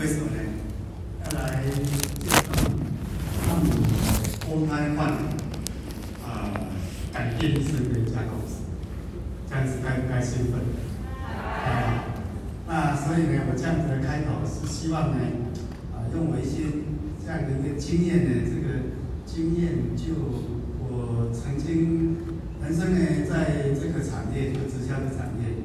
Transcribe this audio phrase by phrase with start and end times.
[0.00, 0.40] 为什么呢？
[1.22, 2.40] 要来介绍
[3.46, 3.68] 让你
[4.40, 5.12] 脱胎换
[6.24, 6.56] 啊，
[7.12, 8.64] 改变一生的一家公司，
[9.46, 10.58] 这样子该不该兴奋？
[11.22, 12.04] 啊，
[12.66, 15.18] 那所以呢，我这样子的开头是希望呢，
[15.92, 16.62] 啊，用我一些
[17.22, 20.14] 这样的一个经验呢，这个经验就
[20.78, 22.16] 我曾经
[22.62, 22.98] 人生呢，
[23.28, 25.60] 在这个产业就直销的产业，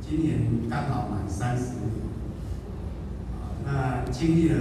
[0.00, 1.80] 今年刚好满三十。
[4.10, 4.58] 经历了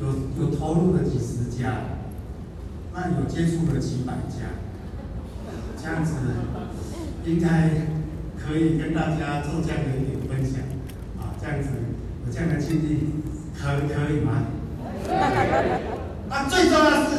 [0.00, 0.06] 有
[0.42, 1.74] 有投入了几十家，
[2.94, 4.56] 那有接触了几百家，
[5.76, 6.14] 这样子
[7.24, 7.70] 应该
[8.36, 10.60] 可以跟大家做这样的一点分享
[11.18, 11.68] 啊，这样子
[12.26, 13.10] 有这样的经历
[13.54, 14.46] 可可以吗？
[16.28, 17.16] 那最重要的是，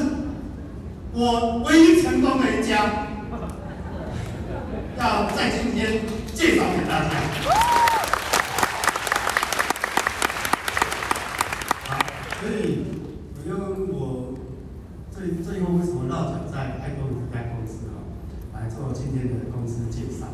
[1.13, 3.07] 我唯一成功的一家，
[4.97, 6.01] 要在今天
[6.33, 7.11] 介绍给大家。
[12.41, 12.85] 所以，
[13.35, 13.53] 我用
[13.93, 14.33] 我
[15.11, 18.01] 最最后为什么落脚在爱多美这家公司啊，
[18.55, 20.27] 来做今天的公司介绍。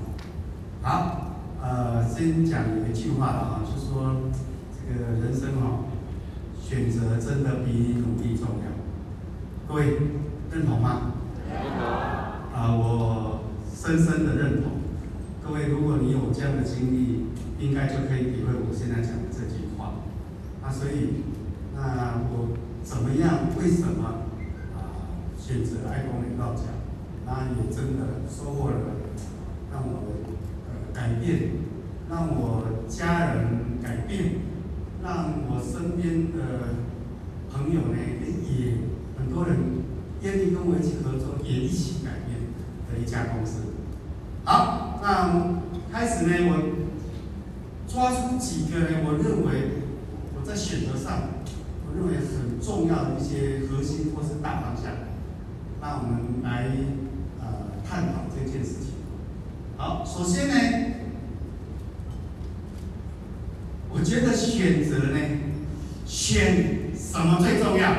[0.83, 4.29] 好，呃，先讲一句话啊，就是说
[4.71, 5.89] 这个人生哦，
[6.61, 8.69] 选择真的比努力重要。
[9.67, 9.97] 各位
[10.51, 11.13] 认同吗？
[11.51, 11.87] 认同。
[12.53, 13.41] 啊，我
[13.73, 14.71] 深深的认同。
[15.43, 17.25] 各位，如果你有这样的经历，
[17.59, 19.93] 应该就可以体会我现在讲的这句话。
[20.63, 21.23] 啊，所以。
[21.79, 23.53] 那我怎么样？
[23.59, 24.25] 为什么
[24.73, 24.97] 啊
[25.37, 26.63] 选择爱多美落脚？
[27.23, 28.96] 那也真的收获了，
[29.77, 30.25] 让我
[30.65, 31.51] 呃改变，
[32.09, 34.41] 让我家人改变，
[35.03, 36.81] 让我身边的
[37.51, 37.97] 朋友呢
[38.49, 38.73] 也
[39.19, 39.55] 很多人
[40.23, 42.39] 愿意跟我一起合作，也一起改变
[42.89, 43.73] 的一家公司。
[44.43, 45.61] 好，那
[45.91, 46.87] 开始呢，我
[47.87, 49.83] 抓出几个呢，我认为
[50.35, 51.37] 我在选择上。
[51.89, 54.91] 我认为很重要的一些核心或是大方向，
[55.79, 56.67] 那我们来
[57.39, 58.86] 呃探讨这件事情。
[59.77, 60.55] 好，首先呢，
[63.91, 65.19] 我觉得选择呢，
[66.05, 67.93] 选什么最重要？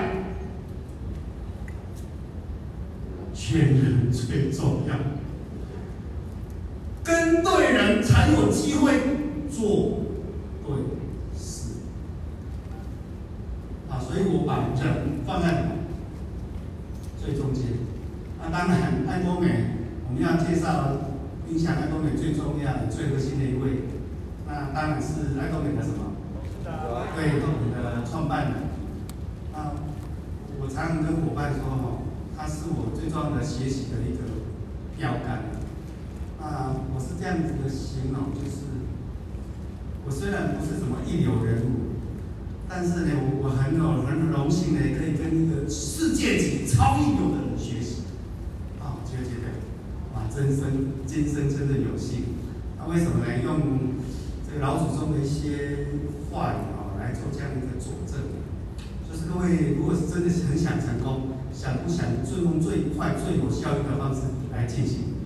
[3.33, 4.97] 选人最重要，
[7.05, 8.93] 跟对人才有机会
[9.49, 10.01] 做
[10.67, 10.77] 对
[11.39, 11.75] 事。
[13.89, 14.01] 啊。
[14.01, 15.79] 所以我把人放在
[17.25, 17.67] 最中间。
[18.41, 19.47] 那当然，爱多美
[20.09, 21.08] 我们要介绍
[21.51, 23.89] 影响爱多美最重要的、最核心的一位，
[24.47, 26.13] 那当然是爱多美的什么？
[27.17, 28.55] 对，东北的创办人。
[29.53, 29.73] 啊，
[30.61, 32.03] 我常常跟伙伴说哈，
[32.37, 34.25] 他是我最重要的学习的一个
[34.97, 35.49] 标杆。
[36.41, 38.87] 啊，我是这样子的形容，就是
[40.05, 41.97] 我虽然不是什么一流人物。
[42.69, 47.78] 但是呢，我我很有很荣幸呢，可以跟一个世界级超一流的人学，
[50.39, 52.39] 真生今生真的有幸。
[52.79, 53.43] 那、为什么呢？
[53.43, 53.99] 用
[54.47, 55.91] 这个老祖宗的一些
[56.31, 58.23] 话语啊、来做这样一个佐证。
[59.03, 65.19] 就是各位，如果是真的是很想成功，想不想最用最快、最有效率的方式来进行？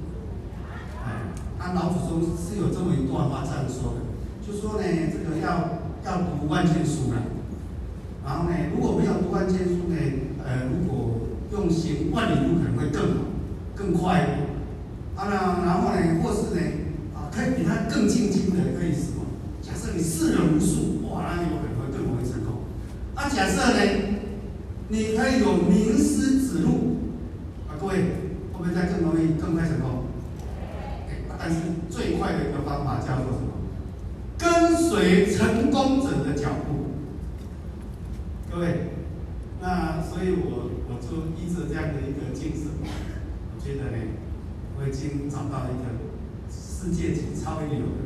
[1.04, 4.00] 哎，他老祖宗是有这么一段话这样说的，
[4.40, 5.82] 就说呢，这个要。
[6.04, 7.22] 要读万卷书了，
[8.26, 9.94] 然后呢，如果没有读万卷书呢，
[10.44, 11.20] 呃，如果
[11.52, 13.22] 用行万里路可能会更好，
[13.76, 14.26] 更快
[15.12, 15.28] 一点。
[15.28, 16.60] 啊，然后呢，或是呢，
[17.14, 19.24] 啊，可以比他更进进的，可以什么？
[19.60, 22.64] 假设你识人无数，哇，那有可能会更容易成功。
[23.14, 23.80] 啊，假设呢，
[24.88, 26.96] 你可以有名师指路，
[27.68, 27.94] 啊，各位
[28.52, 30.06] 会不会再更容易、更快成功？
[31.44, 31.56] 但是
[31.90, 33.50] 最快的一个方法叫做什么？
[34.38, 36.92] 跟随成功者的脚步，
[38.48, 38.90] 各位，
[39.60, 43.98] 那所以我我就依着这样的一个精神，我觉得呢，
[44.78, 45.98] 我已经找到一个
[46.48, 47.12] 世界
[47.72, 48.01] 级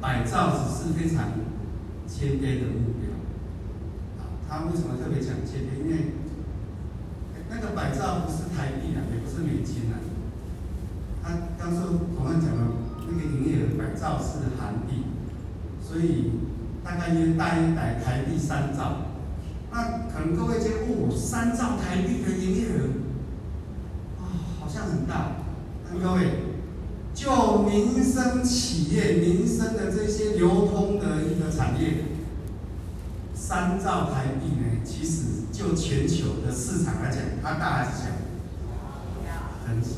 [0.00, 1.32] 百兆只是非常
[2.06, 3.10] 谦卑的目标。
[4.18, 5.84] 啊他为什么特别讲谦卑？
[5.84, 6.12] 因为
[7.50, 10.00] 那个百兆不是台币啊，也不是美金啊。
[11.22, 11.82] 他当时
[12.16, 12.72] 同样讲了，
[13.08, 15.04] 那个营业额百兆是韩币，
[15.82, 16.32] 所以
[16.82, 19.08] 大概约大约在台币三兆。
[19.70, 22.88] 那可能各位觉得，哦，三兆台币的营业额，
[24.18, 24.24] 啊、
[24.58, 25.32] 好像很大。
[25.92, 26.47] 那各位，
[27.18, 32.04] 就民生企业、民生的这些流通的一个产业，
[33.34, 38.04] 三兆台币呢，其实就全球的市场来讲，它大还是小？
[39.66, 39.96] 很小。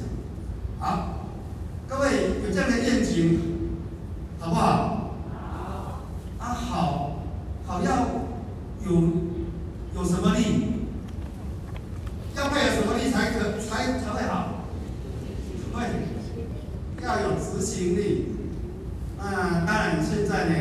[0.78, 1.16] 好。
[1.86, 3.38] 各位有这样的愿景，
[4.38, 4.54] 好不？
[4.54, 5.12] 好。
[6.38, 7.22] 啊，好，
[7.66, 8.06] 好要
[8.86, 8.92] 有
[9.94, 10.86] 有什么力？
[12.34, 14.64] 要配有什么力才可才才会好？
[15.74, 18.26] 对，要有执行力。
[19.18, 20.54] 那当然，现在呢，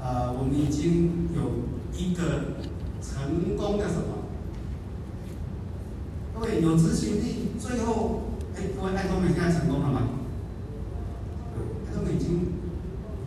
[0.00, 1.62] 呃，我们已经有
[1.96, 2.56] 一个
[3.02, 4.24] 成功的什么？
[6.34, 8.22] 各位有执行力，最后，
[8.56, 10.00] 哎，各位爱多美现在成功了吗？
[12.08, 12.52] 已经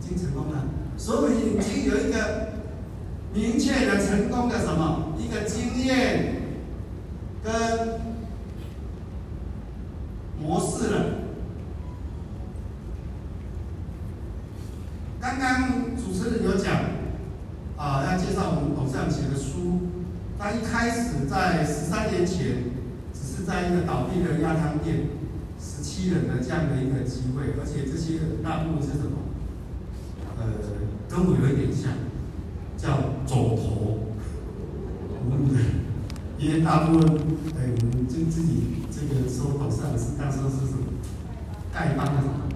[0.00, 0.64] 经成功了，
[0.96, 2.48] 所以已经有一个
[3.34, 6.36] 明确的成功的什么一个经验
[7.44, 8.00] 跟
[10.40, 11.04] 模式了。
[15.20, 16.74] 刚刚主持人有讲
[17.76, 19.78] 啊，要介绍我们董事长写的书。
[20.40, 22.64] 他一开始在十三年前，
[23.12, 25.20] 只是在一个倒闭的鸭汤店。
[25.60, 29.20] 十七人的这样的一个机会，而且这些大部分是什么？
[30.38, 30.48] 呃，
[31.06, 31.92] 跟我有一点像，
[32.78, 34.08] 叫走投
[35.20, 35.60] 无路的，
[36.38, 37.06] 因为大部分
[37.60, 40.88] 哎，我们就自己这个说董事长是当时是什么？
[41.74, 42.48] 丐帮的什么？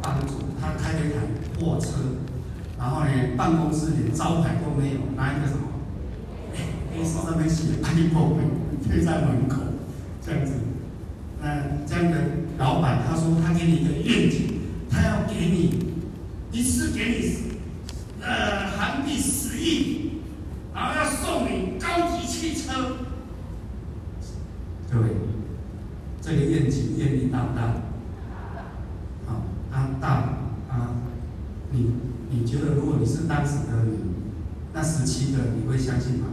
[0.00, 1.26] 帮主，他开了一台
[1.58, 2.22] 货车，
[2.78, 5.71] 然后呢，办公室连招牌都没有，拿一个什么？
[6.92, 8.44] 哎，黑色上面写“爱多美”
[8.84, 9.62] 贴在门口，
[10.24, 10.52] 这样子。
[11.40, 12.18] 那，这样的
[12.58, 14.60] 老板他说他给你一个愿景，
[14.90, 15.94] 他要给你
[16.52, 17.36] 一次给你
[18.20, 20.20] 呃韩币十亿，
[20.74, 22.98] 然后要送你高级汽车。
[24.92, 25.08] 各位，
[26.20, 27.74] 这个愿景愿力大不大？
[29.26, 30.08] 好，啊大
[30.68, 30.94] 啊，
[31.70, 31.92] 你
[32.30, 33.98] 你觉得如果你是当时的你，
[34.74, 36.26] 那时期的你会相信吗？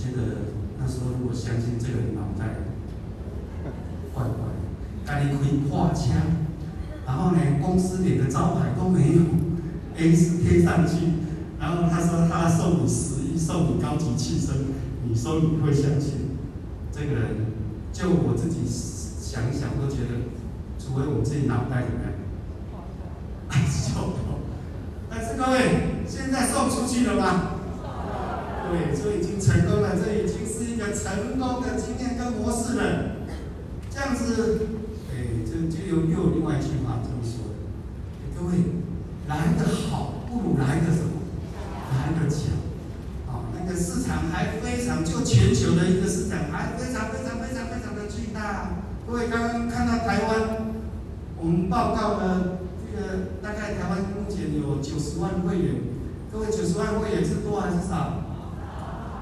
[0.00, 2.64] 我觉得那时候如果相信这个脑袋。
[4.14, 4.32] 乖乖，
[5.04, 6.16] 赶紧可以挂枪，
[7.06, 9.20] 然后呢，公司连个招牌都没有
[9.96, 10.96] ，S 贴上去，
[11.60, 14.54] 然后他说他送你十一，送你高级汽车，
[15.06, 16.30] 你说你会相信？
[16.90, 17.46] 这个人，
[17.92, 20.32] 就我自己想一想都觉得，
[20.78, 22.12] 除非我自己脑袋怎么样，
[23.48, 24.40] 还是跳脱。
[25.10, 27.49] 但是各位，现在送出去了吗？
[28.70, 33.16] 对，这已经成功了，这已经是一个成功的经验跟模式了。
[33.90, 34.68] 这样子，
[35.10, 37.58] 哎，就就有又有另外一句话这么说的，
[38.38, 38.52] 各位，
[39.26, 41.20] 来得好不如来得什么？
[41.90, 42.54] 来得巧，
[43.26, 48.78] 啊，那个市场还非常，就全球的一个市场还非常非常非常非常的巨大。
[49.06, 50.70] 各位刚刚看到台湾，
[51.36, 55.74] 我们报告的这个大概台湾目前有九十万会员，
[56.32, 58.22] 各位九十万会员是多还是少？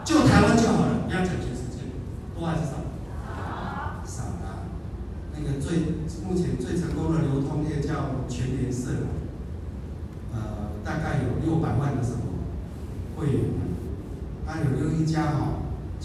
[0.04, 1.88] 就台湾就好了，不要讲全世界，
[2.36, 2.76] 多还是少？
[5.60, 5.78] 最
[6.26, 8.88] 目前最成功的流通业叫全联社，
[10.32, 12.20] 呃，大概有六百万的什么
[13.16, 13.44] 会员，
[14.46, 15.48] 他有六一家哈，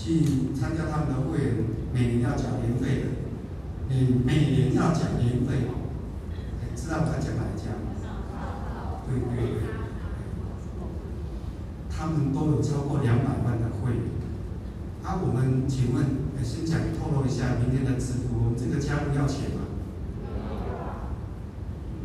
[0.04, 3.08] 去参加他们的会员，每年要缴年费的，
[3.88, 5.80] 你每年要缴年费哦，
[6.76, 7.96] 知道他讲哪一家吗？
[9.08, 9.64] 对对对，
[11.90, 14.04] 他们都有超过两百万的会员，
[15.04, 16.24] 啊，我们请问。
[16.44, 19.64] 先讲透露一下明天的直播，这个加入要钱吗？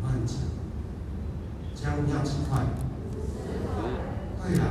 [0.01, 0.37] 乱讲，
[1.75, 2.63] 加入要几块？
[4.39, 4.63] 对了，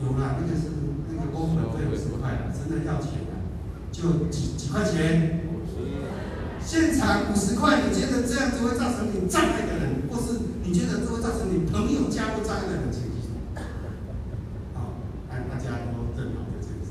[0.00, 0.70] 有了，那个是
[1.10, 3.34] 那个工本费五十块，真的要钱啊，
[3.90, 5.40] 就几几块钱？
[6.64, 13.60] 现场五十块，你觉得这样子会造成你障碍的人，或是你觉得这会造成你朋友加入障碍的人，请举手。
[14.72, 14.94] 好，
[15.30, 16.86] 来大家都正好的这个，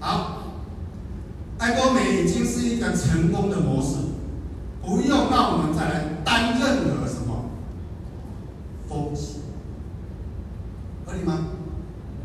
[0.00, 0.38] 好。
[1.58, 3.98] 爱多美已经是一个成功的模式，
[4.82, 7.50] 不用让我们再来担任何什么
[8.88, 9.42] 风险，
[11.06, 11.50] 合理吗？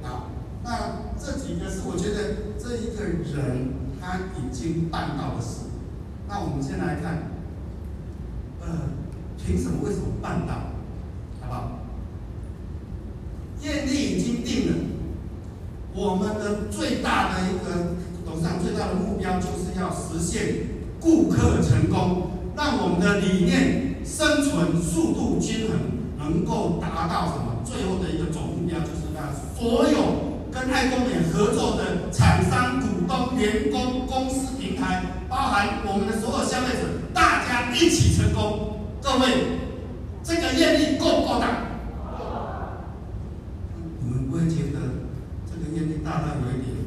[0.02, 0.32] 好，
[0.64, 5.68] 那这几个是我觉得这一个人他已经办到的事。
[6.28, 7.32] 那我们先来看，
[8.62, 8.68] 呃，
[9.38, 9.80] 凭什么？
[9.84, 10.54] 为什么办到？
[11.42, 11.72] 好不好？
[13.62, 14.78] 业力已经定了，
[15.94, 17.96] 我们的最大的一个。
[18.28, 20.68] 董事长最大的目标就是要实现
[21.00, 25.80] 顾客成功，让我们的理念生存速度均衡，
[26.20, 27.64] 能够达到什么？
[27.64, 38.80] 最后的一个总目标就是让所有跟爱多美合作的厂商、股东、员工、公司、平台，包含我们的所有消费者，大家一起成功。
[39.02, 39.60] 各位，
[40.24, 41.48] 这个愿力够不够大？
[44.02, 44.80] 你们不会觉得
[45.46, 46.78] 这个愿力大到有一点？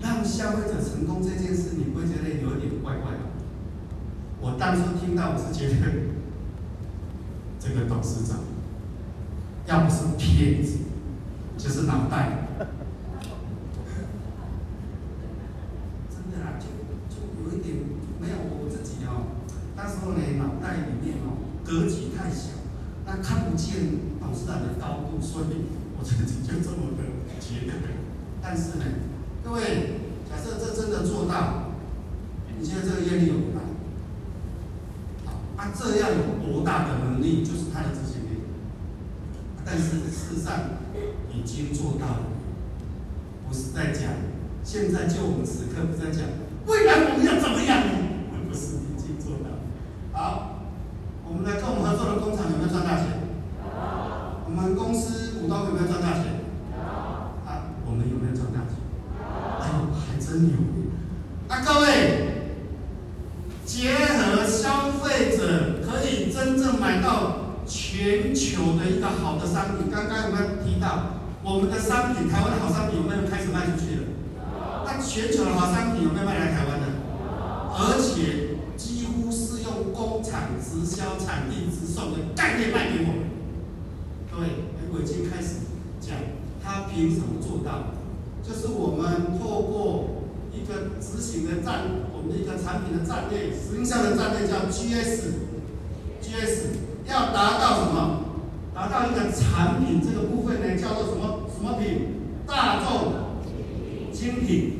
[0.00, 3.18] 让消费者成功这件事，你会觉得有一点怪怪的。
[4.40, 5.74] 我当初听到，我是觉得
[7.58, 8.38] 这个董事长
[9.66, 10.78] 要不是骗子，
[11.58, 12.48] 就是脑袋。
[16.08, 16.64] 真的啊，就
[17.12, 17.76] 就有一点
[18.18, 19.36] 没有我自己哦。
[19.76, 22.56] 那时候呢，脑袋里面哦，格局太小，
[23.04, 23.76] 那看不见
[24.18, 24.56] 董事长
[25.20, 27.04] 所以我自己就这么的
[27.40, 27.72] 觉得。
[28.42, 28.84] 但是呢。
[29.42, 29.60] 各位，
[30.28, 31.72] 假设这真的做到，
[32.58, 33.60] 你觉得这个业力有多大？
[35.24, 38.44] 好，啊，这样有多大的能力，就是他的执行力。
[39.64, 40.76] 但是事实上
[41.32, 42.22] 已经做到了，
[43.48, 44.12] 不是在讲，
[44.62, 46.20] 现在就我们此刻不在讲，
[46.66, 47.82] 未来我们要怎么样？
[48.46, 49.48] 不是已经做到。
[50.12, 50.68] 好，
[51.26, 53.19] 我们来跟我们合作的工厂有没有赚大钱？
[55.50, 55.56] 有。
[55.56, 56.24] 我们公司股东有没有赚大钱？
[56.70, 56.78] 有。
[57.44, 58.78] 啊，我们有没有赚大钱？
[60.20, 60.54] 真有，
[61.48, 61.88] 那各位，
[63.64, 69.90] 结合消费者可以真正买到全球的一个好的商品。
[69.90, 72.28] 刚刚有没有提到我们的商品？
[72.28, 74.02] 台湾的好商品有没有开始卖出去了？
[74.86, 76.86] 那全球的好商品有没有卖来台湾的？
[77.74, 83.30] 而且几乎是用工厂直销、产地直送的概念卖给我们。
[84.30, 84.46] 各位，
[84.92, 85.66] 我已经开始
[86.00, 86.14] 讲，
[86.62, 87.98] 他凭什么做到？
[88.42, 90.16] 就是我们透过。
[90.52, 96.52] 一个执行的战，我们的一产品的战略，实际上的战略叫 GS，GS
[97.06, 98.24] 要达到什么？
[98.74, 102.20] 达到一个产品这个部分呢，叫做什么什么品？
[102.46, 103.12] 大众
[104.12, 104.78] 精品。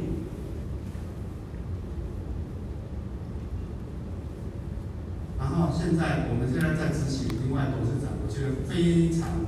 [5.38, 9.46] 然后现在我们现在在执行，另外董事长我觉得非常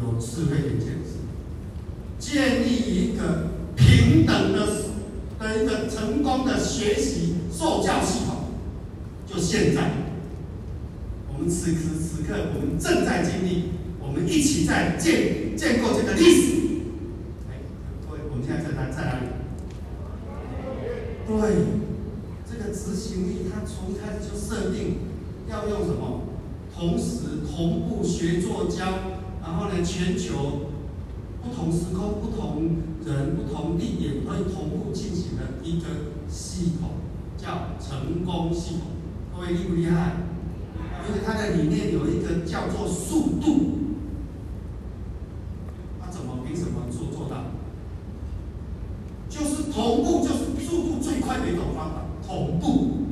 [0.00, 1.10] 有智慧的一件事，
[2.18, 4.58] 建立一个平等的。
[5.38, 7.07] 的一个成功的学习
[7.58, 8.54] 受教系统，
[9.26, 9.90] 就现在，
[11.26, 16.52] 我们此时此刻，我们正在经历，我们一起在建建构这个历史。
[17.50, 17.58] 哎，
[18.06, 19.26] 各位，我们现在在哪在哪里？
[21.26, 21.66] 对，
[22.48, 24.98] 这个执行力，它从一开始就设定
[25.50, 26.28] 要用什么？
[26.72, 28.86] 同时同步学做教，
[29.42, 30.68] 然后呢，全球。
[31.40, 35.86] 不同时空、不同人、不同地点可以同步进行的一个
[36.28, 36.90] 系统，
[37.80, 38.82] 成功系统。
[39.34, 40.12] 各位厉不厉害？
[41.06, 43.78] 因为它的里面有一个叫做速度，
[46.00, 47.44] 它怎么凭什么做做到？
[49.30, 52.02] 就是同步，就是速度最快的一种方法。
[52.26, 53.06] 同步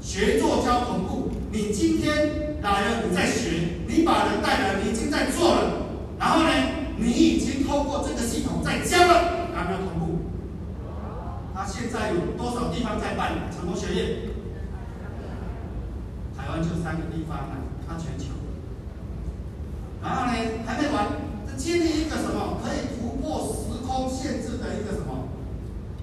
[0.00, 5.86] 学做教同步，你今天来了，你在学，你把人带来，你已经在做了，
[6.18, 6.48] 然后呢？
[6.96, 10.18] 你已经透过这个系统在教了，还没有同步。
[11.52, 14.32] 他现在有多少地方在办成功学院？
[16.82, 18.26] 三个地方啊，它全球。
[20.02, 20.32] 然后呢，
[20.66, 21.06] 还没完，
[21.46, 25.28] 这建立一个什么可以突破时空限制的一个什么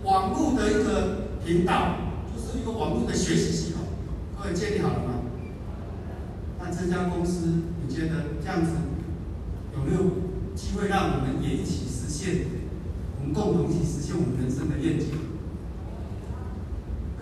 [0.03, 1.97] 网络的一个频道，
[2.33, 3.83] 就是一个网络的学习系统。
[4.37, 5.21] 各位建立好了吗？
[6.59, 7.47] 那这家公司，
[7.85, 8.71] 你觉得这样子
[9.75, 10.11] 有没有
[10.55, 12.47] 机会让我们也一起实现，
[13.19, 15.07] 我们共同一起实现我们人生的愿景？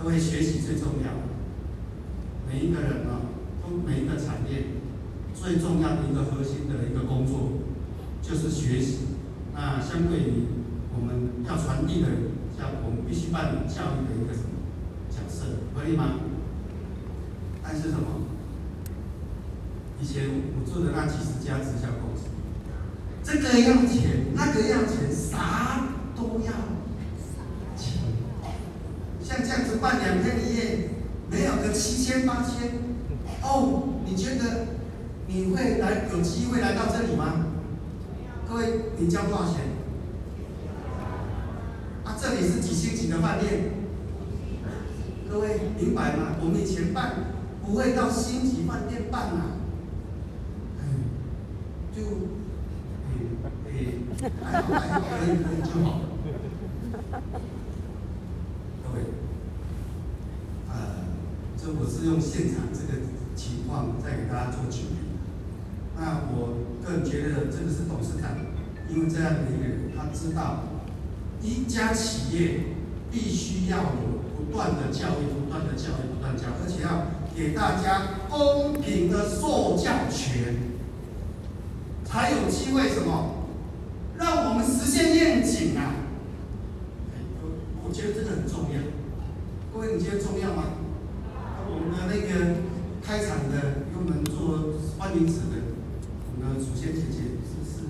[0.02, 1.28] 各位，学习最重要。
[2.50, 3.28] 每一个人啊，
[3.62, 4.68] 都每一个产业
[5.36, 7.60] 最重要的一个核心的一个工作
[8.22, 9.00] 就是学习。
[9.54, 10.48] 那相对于
[10.96, 12.08] 我们要传递的，
[12.58, 14.56] 像我们必须扮演教育的一个什么
[15.10, 15.44] 角色，
[15.76, 16.06] 可以吗？
[17.62, 18.08] 但是什么？
[20.00, 20.26] 以前
[20.56, 22.30] 我做的那几十家直销公司，
[23.24, 26.52] 这个要钱，那个要钱，啥都要
[27.76, 28.02] 钱。
[29.24, 30.90] 像这样子办两天一夜，
[31.32, 32.72] 没有个七千八千，
[33.42, 34.68] 哦，你觉得
[35.28, 37.48] 你会来有机会来到这里吗？
[38.48, 39.56] 各位，你交多少钱？
[42.06, 43.72] 啊，这里是几星级的饭店？
[45.30, 46.38] 各位明白吗？
[46.40, 47.16] 我们以前办
[47.66, 49.57] 不会到星级饭店办啊，
[51.98, 52.04] 就，
[53.10, 53.18] 哎
[53.66, 56.02] 哎，还好还好，可以可以就好。
[58.84, 59.02] 各位，
[60.70, 60.76] 呃，
[61.58, 63.02] 这我是用现场这个
[63.36, 64.98] 情况再给大家做举例。
[65.98, 68.38] 那我个人觉得这个是董事长，
[68.88, 70.66] 因为这样的一个人，他知道
[71.42, 72.60] 一家企业
[73.10, 80.54] 必须要有不断的教育、不断的教育、不断教，而且要给大家公平的受教权，
[82.08, 83.36] 才有机会什么，
[84.18, 85.94] 让我们实现愿景啊！
[87.84, 88.82] 我觉得这个很重要。
[89.74, 90.64] 各位，你觉得重要吗？
[91.70, 92.56] 我们的那个
[93.04, 95.56] 开场的给我们做欢迎词的，
[96.32, 97.84] 我们的祖先姐姐是是，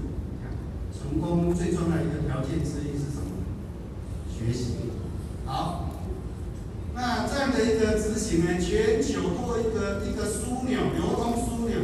[0.91, 3.45] 成功最重要的一个条件之一是什么？
[4.27, 4.75] 学习。
[5.45, 5.91] 好，
[6.93, 11.77] 那这样的一个执行呢，全球做一个一个枢纽，流通枢纽，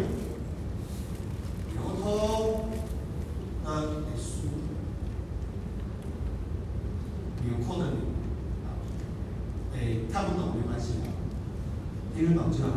[1.71, 2.69] 流通
[3.63, 3.69] 的
[4.17, 4.49] 枢，
[7.45, 7.97] 纽扣的纽，
[9.73, 9.77] 哎，
[10.12, 10.95] 看不懂没关系。
[12.23, 12.69] 听得懂就好，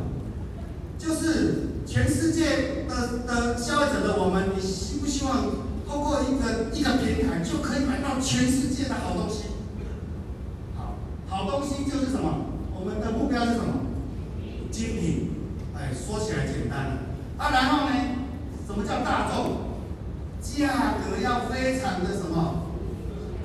[0.98, 5.44] 就是全世界的的消费者的我们，你希不希望
[5.86, 9.44] 通过一个一个平台就可以买到全世界的好东西？
[10.74, 10.96] 好，
[11.28, 12.46] 好东西就是什么？
[12.74, 13.86] 我们的目标是什么？
[14.72, 15.30] 精品，
[15.76, 16.92] 哎，说起来简单了。
[17.38, 17.94] 啊，然后呢？
[18.66, 19.78] 什么叫大众？
[20.42, 22.66] 价格要非常的什么？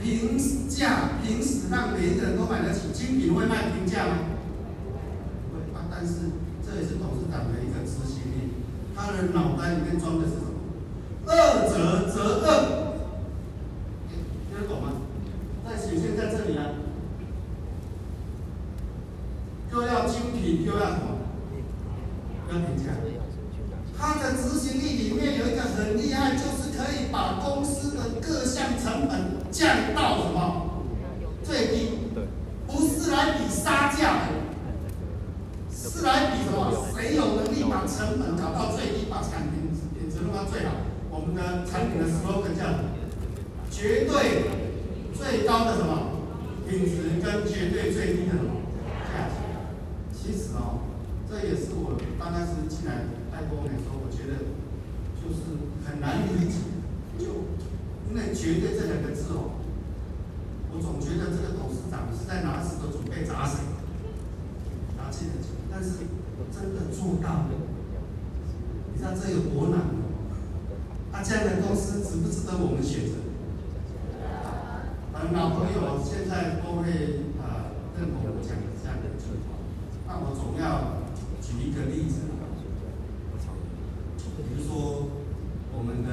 [0.02, 0.36] 平
[0.68, 2.90] 价，平时让每一个人都买得起。
[2.92, 4.18] 精品会卖平价吗？
[5.94, 6.34] 但是
[6.66, 8.58] 这也是董事长的一个执行力，
[8.96, 10.48] 他的脑袋里面装的是什么？
[11.28, 12.50] 二者择二，
[14.50, 14.94] 听得懂吗？
[15.64, 16.74] 在显现在这里啊，
[19.72, 21.22] 又要精品，又要什么？
[22.50, 22.98] 要平价。
[23.96, 30.82] 他的执行力里面有一个很厉害，就是可以把公司的各项成本降到什么？
[31.44, 31.90] 最低，
[32.66, 34.42] 不是来比杀价。
[35.74, 36.72] 是来比什么？
[36.94, 40.78] 谁有能力把成本搞到最低，把产品品质弄到最好？
[41.10, 42.86] 我们的产品的 slogan 叫
[43.70, 44.46] 绝对
[45.14, 46.22] 最高的什么
[46.70, 48.62] 品质跟绝对最低的什么
[49.10, 49.42] 价钱？
[50.14, 50.86] 其实哦，
[51.30, 54.54] 这也是我刚开始进来爱多美的时候，我觉得
[55.18, 55.42] 就是
[55.86, 56.62] 很难理解，
[57.18, 57.50] 就
[58.10, 59.58] 因为绝对这两个字哦，
[60.74, 62.78] 我总觉得这个董事长是在拿石
[63.46, 63.58] 头准备砸谁？
[64.98, 65.28] 拿钱
[65.72, 65.90] 但是
[66.54, 67.52] 真的做到了，
[68.94, 70.06] 你知道这有多难吗？
[71.12, 73.14] 啊，这样的公司值不值得我们选择？
[75.14, 79.58] 嗯，老朋友现在都会啊认同我讲的这样的情况。
[80.08, 81.02] 那我总要
[81.42, 82.30] 举一个例子，
[84.38, 85.08] 比如说
[85.74, 86.10] 我们的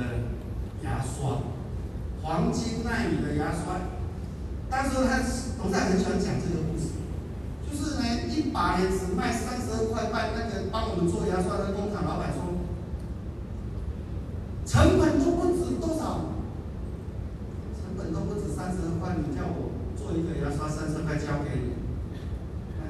[0.83, 1.43] 牙刷，
[2.23, 3.81] 黄金纳米的牙刷，
[4.71, 5.19] 但是他
[5.59, 6.98] 董事长很喜欢讲这个故事。
[8.49, 10.33] 一把呢只卖三十二块半。
[10.33, 12.57] 那个帮我们做牙刷的工厂老板说，
[14.65, 16.33] 成本都不止多少，
[17.77, 19.21] 成本都不止三十二块。
[19.21, 21.77] 你叫我做一个牙刷三十块交给你，
[22.81, 22.89] 那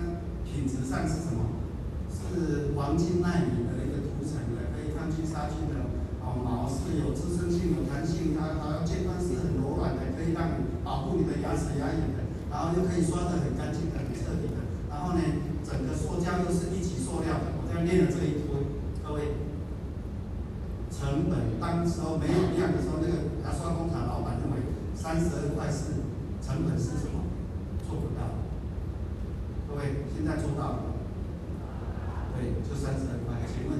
[0.00, 1.60] 那品质上是什么？
[2.08, 5.92] 是黄金奈米的一个涂层的，可以抗菌杀菌的。
[6.24, 12.24] 哦，毛是有支撑性、有弹性，它它尖端是很柔软的，可以让你保护你的牙齿牙龈的。
[12.48, 14.64] 然后又可以刷得很干净、很彻底的。
[14.88, 15.20] 然后呢，
[15.60, 18.48] 整个塑胶又是一级塑料的，我这样念了这一堆，
[19.04, 19.36] 各位，
[20.88, 24.62] 成本当时候没有量的时候，那个牙刷工厂老板认为
[24.94, 26.00] 三十二块是
[26.40, 27.28] 成本是什么？
[27.84, 28.40] 做不到。
[29.68, 30.96] 各位，现在做到了。
[32.32, 33.36] 对，就三十二块。
[33.44, 33.76] 请问，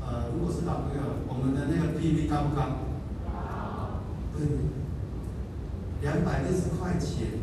[0.00, 2.80] 呃，如果是老朋友，我们的那个 PV 高不高？
[3.28, 4.00] 高。
[4.38, 4.46] 对。
[6.00, 6.44] 两百
[6.98, 7.40] 钱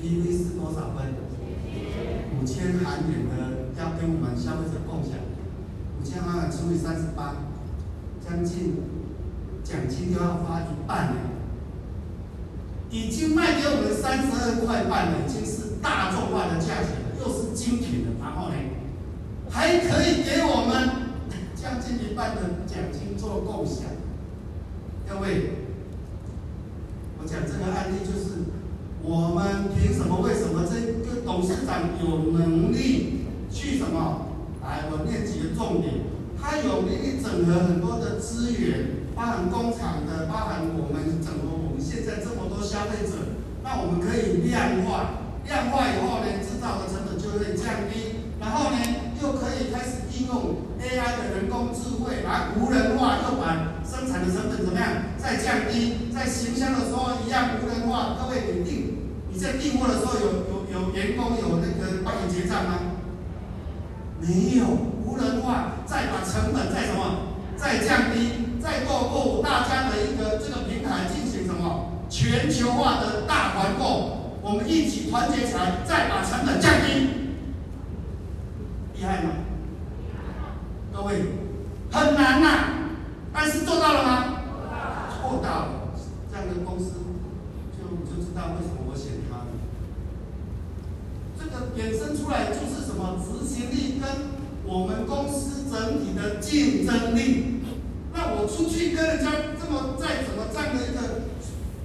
[0.00, 1.28] ，PV 是多少分？
[2.40, 3.34] 五千韩元的
[3.78, 5.18] 要跟我们消费者共享，
[6.00, 7.36] 五千韩元除以三十八，
[8.24, 8.76] 将近
[9.64, 11.14] 奖金就要发一半了。
[12.90, 18.54] 已经卖给我们三十二块半了，已经是大众化的价钱，又是精品的，然后呢，
[19.50, 21.12] 还可以给我们
[21.54, 23.84] 将近一半的奖金做共享。
[25.08, 25.52] 各位，
[27.20, 28.47] 我讲这个案例就是。
[29.08, 30.20] 我们凭什么？
[30.20, 34.28] 为什么这个董事长有能力去什么？
[34.60, 36.04] 来，我念几个重点。
[36.36, 48.76] 他有能力整合很多的资源，包含工厂的，包含我们整合我们现在这么多消费者，那我们可以量化，量化以后呢，制造的成本就会降低，然后呢，
[49.24, 58.20] 又可以开始应用 AI 的人工智慧来无人化，又把生产的成本怎么样再降低，在行销的时候一样无人化。
[58.20, 58.87] 各位，一定。
[59.38, 62.80] 在订货的时候有有有员工有那个帮你结账吗？
[64.20, 64.66] 没有，
[65.04, 77.08] 无人化，再把成本再什么，再降低，再透过大家的一个这个平台进行什么全球化的大团购，我们一起团结起来，再把成本降低，
[78.96, 79.30] 厉害吗？
[80.92, 81.22] 各位，
[81.92, 82.48] 很难呐、
[83.32, 84.24] 但是做到了吗？
[85.22, 85.68] 做到了，
[86.28, 86.94] 这样的公司
[87.72, 88.77] 就就知道为什么。
[91.78, 94.10] 衍生出来就是什么执行力跟
[94.64, 97.62] 我们公司整体的竞争力。
[98.12, 101.30] 那我出去跟人家这么再怎么占的一个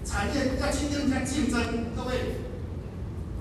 [0.04, 1.62] 产业要去跟人家竞争，
[1.96, 2.42] 各位，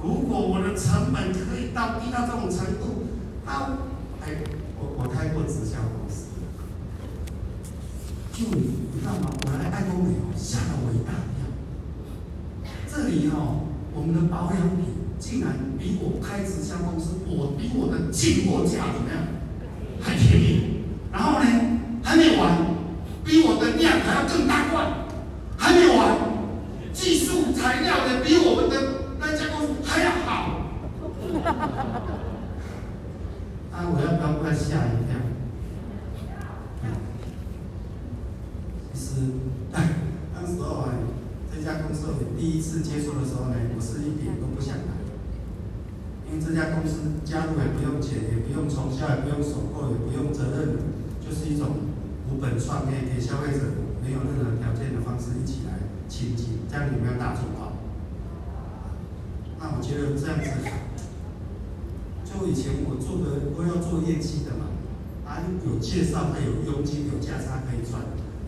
[0.02, 3.08] 如果我的成本可以到低到这种程度，
[3.46, 3.78] 那
[4.20, 4.44] 哎，
[4.78, 6.26] 我我开过直销公司，
[8.30, 9.32] 就你知道吗？
[9.46, 11.48] 我来爱多美哦，吓了我一大跳。
[12.86, 14.91] 这里哦，我们的保养品。
[15.22, 19.22] 竟然比我开直销公司，我比我的进货价怎么样
[20.00, 20.82] 还便宜？
[21.12, 21.46] 然后呢，
[22.02, 22.58] 还没完，
[23.24, 25.06] 比我的量还要更大罐，
[25.56, 26.18] 还没完，
[26.92, 28.74] 技术材料的比我们的
[29.20, 30.58] 那家公司还要好。
[33.70, 35.22] 啊，我要不要快吓一跳？
[38.92, 39.22] 其实，
[40.34, 40.90] 当时候啊，
[41.54, 44.98] 这家公司我第一次接触的时候呢，我是一点都不想来。
[46.32, 50.80] 因为这家公司加入也不用钱，也不用重销，也不用收购，也不用责任，
[51.20, 51.92] 就是一种
[52.24, 53.60] 无本创业，给消费者
[54.00, 55.76] 没有任何条件的方式一起来
[56.08, 57.76] 亲近，这样有没有大众化？
[59.60, 60.48] 那我觉得这样子，
[62.24, 64.72] 就以前我做的都要做业绩的嘛，
[65.28, 65.36] 啊
[65.68, 68.00] 有介绍，会有佣金，有价差可以赚，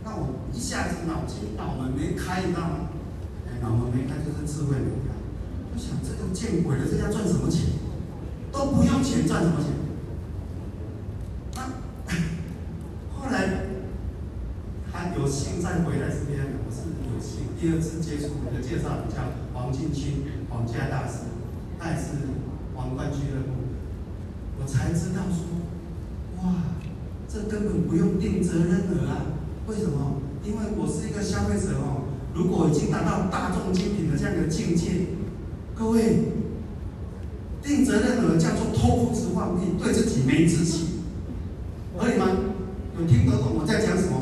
[0.05, 2.95] 那我一下子脑筋脑门没开，你知道吗？
[3.51, 5.13] 哎，脑门没开就是智慧没开。
[5.75, 7.67] 我想这个见鬼了，这要赚什么钱？
[8.53, 9.75] 都不用钱赚什么钱？
[11.57, 11.63] 那、
[13.19, 13.67] 后来
[14.93, 21.27] 他有幸再回来是这边，我是有幸第二次接触，我的介绍人叫黄进军，黄家大师，
[21.81, 22.31] 他也是
[22.77, 23.51] 皇冠俱乐部，
[24.63, 25.43] 我才知道说，
[26.43, 26.55] 哇，
[27.35, 29.27] 这根本不用定责任额啊！
[29.67, 30.21] 为什么？
[30.45, 35.19] 因为我是一个消费者哦，如果已经达到大众精品的这样的境界。
[35.75, 36.29] 各位，
[37.61, 41.03] 定责任额叫做偷工换屁，对自己没自信，
[41.99, 42.29] 可以吗？
[42.97, 44.14] 有听得懂我在讲什么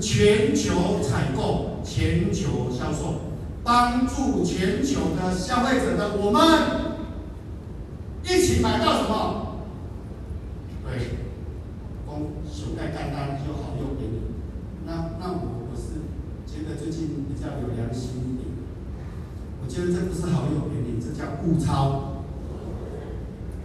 [0.00, 3.20] 全球采购、全球销售，
[3.64, 6.98] 帮助全球的消费者的我们
[8.24, 9.58] 一起买到什么？
[10.84, 11.18] 对，
[12.06, 14.20] 光手袋干单就好用给你。
[14.86, 16.00] 那那我我是
[16.46, 18.48] 觉得最近比较有良心一点，
[19.62, 22.22] 我觉得这不是好用给你，这叫物超。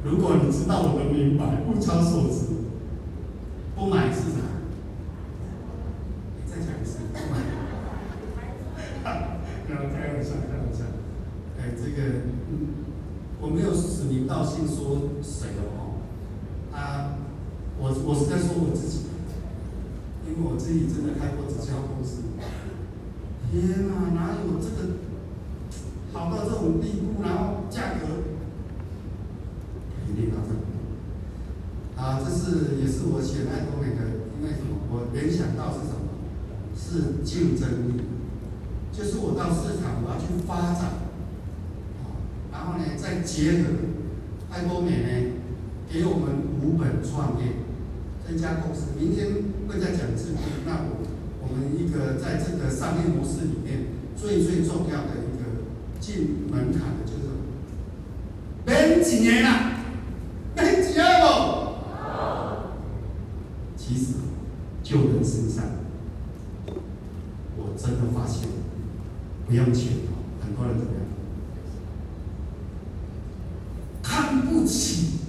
[0.04, 2.68] 如果你知道我的明白，物超所值，
[3.74, 4.43] 不买是什么？
[33.12, 34.78] 我写爱多美的，因为什么？
[34.90, 36.00] 我联想到是什么？
[36.76, 38.02] 是竞争力，
[38.92, 41.10] 就是我到市场我要去发展，
[42.52, 43.70] 然后呢再结合
[44.52, 45.10] 爱多美呢，
[45.90, 47.54] 给我们五本创业，
[48.28, 49.28] 这家公司明天
[49.68, 51.06] 会再讲制度，那我
[51.42, 53.86] 我们一个在这个商业模式里面
[54.16, 55.66] 最最重要的一个
[56.00, 57.30] 进门槛的就是，
[58.66, 59.73] 等几年了。
[67.78, 68.48] 真的发现
[69.48, 69.94] 不用钱
[70.42, 71.02] 很多人怎么样？
[74.02, 75.20] 看不起。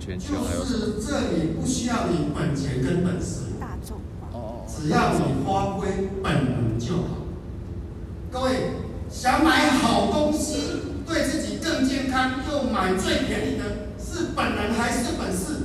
[0.00, 3.42] 就是这里不需要你本钱跟本事。
[4.66, 5.88] 只要你发挥
[6.22, 7.26] 本能就好。
[8.32, 8.70] 各位
[9.10, 10.54] 想买好东西
[11.06, 13.64] 对自己更健康又买最便宜的
[13.98, 15.59] 是本能还是本事？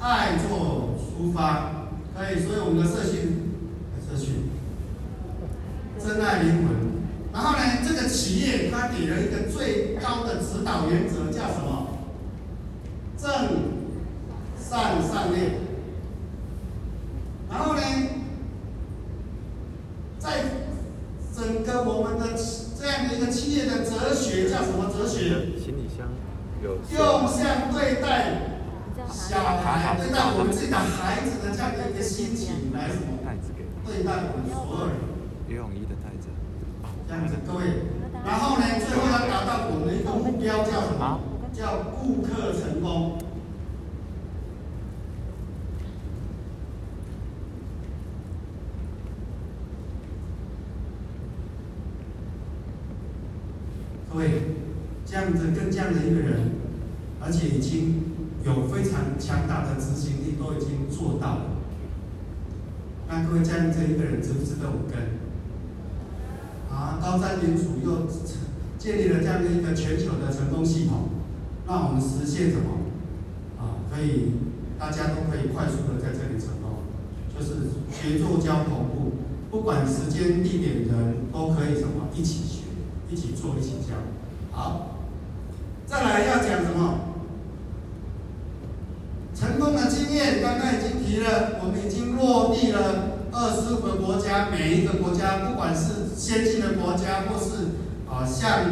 [0.00, 3.52] 爱做出发可以所以我们的社群
[4.08, 4.32] 社区
[5.98, 6.86] 真爱灵魂。
[7.32, 11.75] 然后呢这个企业它给了一个最高的指导原则叫什么？
[55.76, 56.52] 这样的一个人，
[57.20, 58.00] 而且已经
[58.46, 61.42] 有非常强大的执行力，都已经做到了。
[63.06, 65.20] 那各位，这样这一个人值不值得我跟？
[66.72, 68.08] 啊，高瞻远瞩又
[68.78, 71.10] 建立了这样的一个全球的成功系统，
[71.68, 72.88] 让我们实现什么？
[73.60, 74.32] 啊，可以
[74.78, 76.88] 大家都可以快速的在这里成功，
[77.36, 79.12] 就是学做教同步，
[79.50, 82.64] 不管时间地点人都可以什么一起学，
[83.10, 84.00] 一起做一起教。
[84.50, 84.85] 好，
[85.86, 87.00] 再来要讲什么？
[89.34, 93.14] 成功的经验刚刚已经提了，我们已经落地了。
[93.32, 97.76] 二十个国家，每一个国家，不管是先进的国家，或是
[98.08, 98.64] 啊、像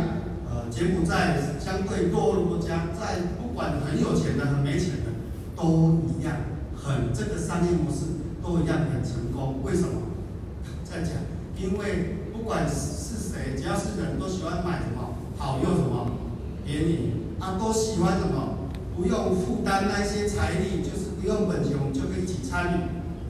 [0.49, 5.13] 呃柬埔寨相对落后的国家，在不管很有钱的、很没钱的，
[5.55, 6.35] 都一样，
[6.75, 8.07] 很这个商业模式
[8.43, 9.61] 都一样很成功。
[9.63, 10.01] 为什么？
[10.83, 11.13] 再讲，
[11.61, 16.09] 因为不管是谁，只要是人都喜欢买什么好又什么
[16.65, 22.77] 便宜，啊，都喜欢什么不用负担那些财力，就是不用本钱，我们就可以一起参与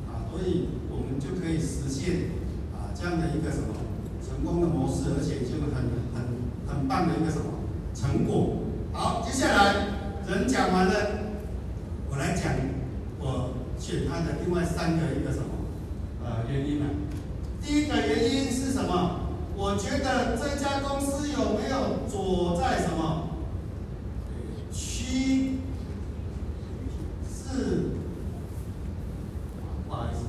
[0.08, 1.04] 啊，所以我们。
[1.24, 2.28] 就可以实现
[2.74, 3.72] 啊这样的一个什么
[4.20, 5.72] 成功的模式，而且就很
[6.12, 6.26] 很
[6.66, 7.44] 很棒的一个什么
[7.94, 8.56] 成果。
[8.92, 9.74] 好，接下来
[10.28, 10.92] 人讲完了，
[12.10, 12.52] 我来讲
[13.20, 15.46] 我选他的另外三个一个什么
[16.24, 16.86] 呃原因呢？
[17.62, 19.20] 第一个原因是什么？
[19.56, 23.23] 我觉得这家公司有没有走在什么
[25.14, 25.58] 一、
[27.28, 27.92] 四、
[29.86, 30.24] 不好意思？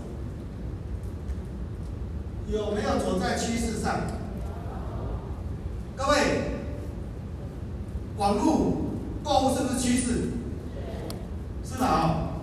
[2.56, 4.02] 有没有走在趋势上？
[5.96, 6.52] 各位，
[8.18, 8.74] 网络
[9.24, 10.30] 购物是不是趋势？
[11.64, 12.34] 是的啊。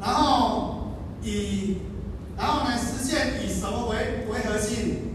[0.00, 0.88] 然后
[1.22, 1.78] 以，
[2.36, 5.13] 然后来实现以什么为为核心？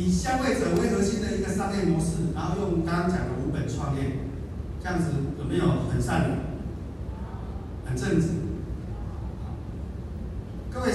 [0.00, 4.12] 以消费者为核心的一个商业模式，然后用刚刚讲的五本创业，
[4.82, 6.38] 这样子有没有很善良？
[7.84, 8.28] 很正直，
[10.72, 10.92] 各位，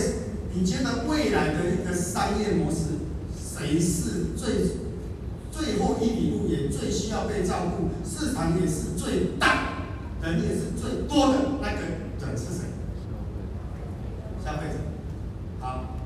[0.53, 2.99] 你觉得未来的一个商业模式，
[3.37, 4.77] 谁是最
[5.51, 9.73] 最后一里路也最需要被照顾，市场也是最大，
[10.23, 11.81] 人也是最多的那个
[12.25, 12.63] 人是谁？
[14.41, 14.75] 消费者。
[15.59, 15.97] 好，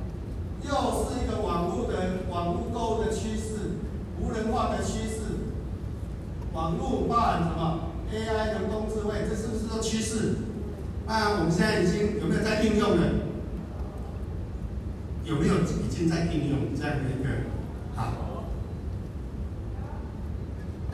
[0.63, 3.77] 又是一个网络的网络购物的趋势，
[4.19, 5.53] 无人化的趋势，
[6.51, 10.35] 网络包含什么？AI 人工智慧，这是不是个趋势？
[11.11, 13.07] 那我们现在已经有没有在应用了？
[15.25, 17.29] 有没有已经在应用这样的一个
[17.95, 18.13] 好？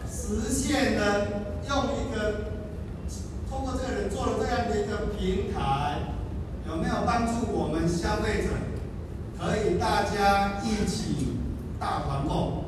[0.10, 1.28] 实现了
[1.68, 2.46] 用一个
[3.50, 6.14] 通过这个人做了这样的一个平台，
[6.66, 8.52] 有没有帮助我们消费者
[9.38, 11.36] 可以大家一起
[11.78, 12.64] 大团购？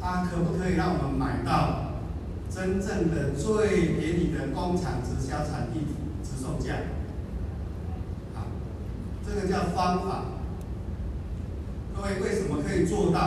[0.00, 1.92] 它可不可以让我们买到
[2.50, 5.86] 真正的最便宜的工厂直销产地？
[6.38, 6.74] 售价，
[8.34, 8.46] 好，
[9.26, 10.22] 这个叫方法。
[11.96, 13.20] 各位为什么可以做到？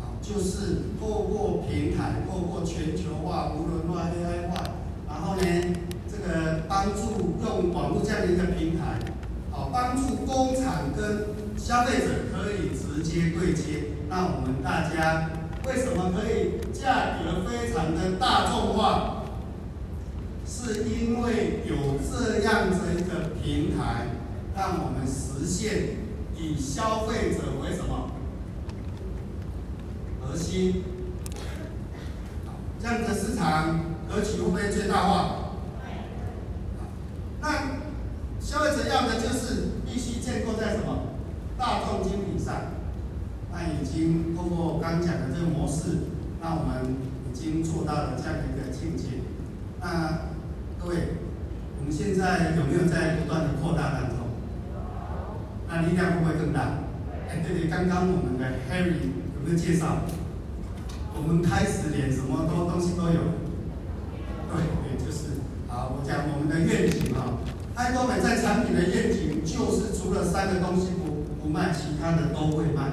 [0.00, 4.64] 好，就是透过平台，透过全球化、无人化、AI 化，
[5.06, 5.42] 然后呢，
[6.10, 8.98] 这个帮助用网络这样的一个平台，
[9.52, 13.90] 好，帮助工厂跟消费者可以直接对接。
[14.08, 15.30] 那我们大家
[15.68, 19.18] 为什么可以价格非常的大众化？
[20.44, 24.08] 是因为有这样子一个平台，
[24.54, 25.96] 让我们实现
[26.42, 28.10] 以消费者为什么
[30.20, 30.82] 核心？
[32.80, 33.78] 这样的市场
[34.08, 35.52] 格局会不会最大化？
[37.40, 37.48] 那
[38.40, 41.14] 消费者要的就是必须建构在什么
[41.56, 42.54] 大众经理上？
[43.52, 45.98] 那已经通过刚讲的这个模式，
[46.40, 46.96] 那我们
[47.30, 49.20] 已经做到了这样的一个境界。
[49.80, 50.32] 那
[50.80, 50.96] 各位，
[51.78, 54.21] 我们现在有没有在不断的扩大当中？
[55.72, 56.84] 那力量会不会更大？
[57.30, 60.04] 哎，对对，刚刚我们的 Harry 有没有介绍？
[61.16, 63.40] 我们开始连什么都东西都有。
[64.52, 67.40] 对对，就是好，我讲我们的愿景啊，
[67.74, 72.92] 爱多美在产品的愿景就是除了三个东西不不卖，其他的都会卖。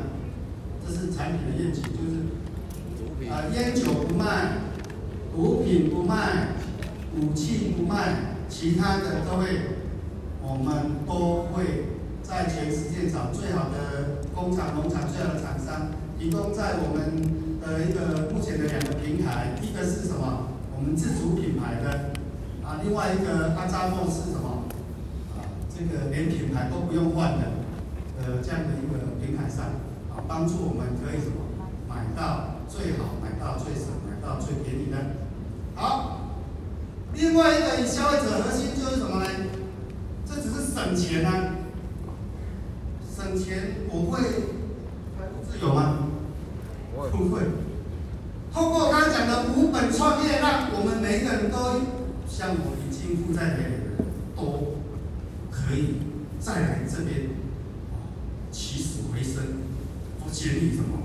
[0.87, 4.63] 这是产品的愿景，就是啊，烟酒不卖，
[5.35, 6.55] 毒品不卖。
[7.19, 9.47] 武器不卖，其他的都会，
[10.41, 11.98] 我们都会
[12.29, 17.17] 在全世界找最好的工厂、农场、最好的厂商，提供在我们
[17.57, 20.45] 的一个目前的两个平台，一个是什么？
[20.77, 22.13] 我们自主品牌的，
[22.61, 24.69] 啊，另外一个阿扎莫是什么？
[25.41, 25.41] 啊，
[25.73, 27.49] 这个连品牌都不用换的，
[28.21, 29.65] 呃，这样的一个平台上，
[30.13, 31.49] 啊，帮助我们可以什么？
[31.89, 35.17] 买到最好，买到最省，买到最便宜的，
[35.73, 36.29] 好。
[37.11, 39.29] 另外一个消费者核心就是什么呢？
[40.29, 41.57] 这只是省钱啊，
[43.19, 44.21] 省钱我会
[45.43, 46.07] 自由吗？
[47.11, 47.41] 不会。
[48.53, 51.57] 通过刚讲的五本创业，让我们每个人都
[52.25, 53.71] 像我已经负债的人
[54.37, 54.77] 都
[55.51, 55.95] 可以
[56.39, 57.31] 再来这边
[58.51, 59.43] 起死回生，
[60.23, 61.03] 不建立什么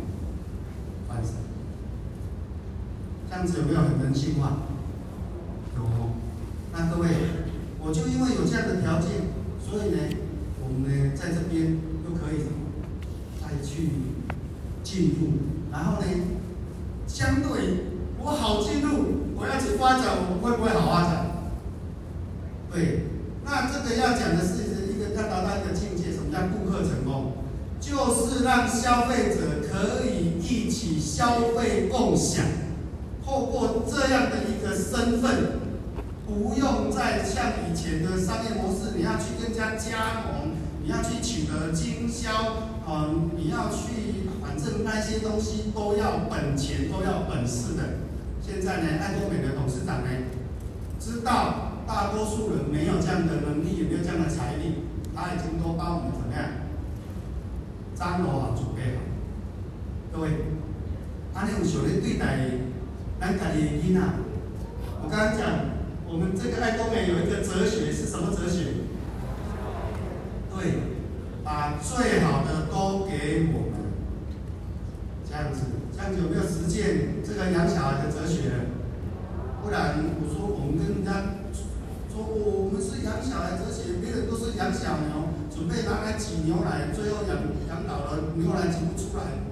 [1.08, 1.34] 翻身，
[3.28, 4.58] 这样子有没有很人性化？
[5.76, 5.82] 有
[6.72, 7.08] 那各位，
[7.80, 9.10] 我就因为有这样的条件，
[9.60, 9.98] 所以呢，
[10.62, 11.76] 我们呢在这边
[12.14, 12.46] 可以
[13.40, 13.90] 再去
[14.82, 16.06] 进入，然后呢，
[17.06, 17.84] 相对
[18.22, 21.26] 我好进入，我要去发展，我会不会好发展？
[22.72, 23.04] 对，
[23.44, 27.32] 那这个要讲的是一个要达到一个境界，什么叫顾客成功？
[27.80, 32.44] 就是让消费者可以一起消费共享，
[33.24, 35.64] 透过这样的一个身份。
[36.26, 40.43] 不用再像以前的商业模式，你要去跟人家加盟，
[40.84, 42.30] 你要去取得经销，
[42.86, 48.04] 嗯，你要去，反正那些东西都要本钱，都要本事的。
[48.42, 50.10] 现在呢，爱多美的董事长呢，
[51.00, 54.84] 知道大多数人没有这样的能力，也没有这样的财力，
[55.16, 56.44] 他已经都帮我们怎么样，
[57.96, 59.00] 张罗好，准备好。
[60.12, 60.28] 各位，
[61.32, 62.36] 阿你有想咧对待
[63.18, 64.00] 咱家己的囡仔？
[65.02, 65.74] 我刚刚讲。
[66.06, 68.83] 我们这个爱多美有一个哲学是什么哲学？
[70.54, 70.78] 对，
[71.42, 73.90] 把最好的都给我们，
[75.28, 75.60] 这样子，
[75.92, 78.70] 这样子有没有实践这个养小孩的哲学？
[79.62, 81.42] 不然我说我们跟人家
[82.12, 87.34] 说我们是养小孩哲学，别人都是养小牛，准备拿来挤牛奶，最后养
[87.68, 89.42] 养老了牛奶挤不出来，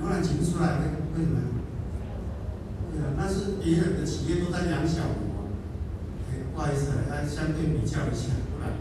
[0.00, 1.42] 牛奶挤不出来，为为什么？
[3.18, 5.25] 那是别人的企业都在养小牛，
[6.56, 8.72] 不好意思，要相对比较一下，不然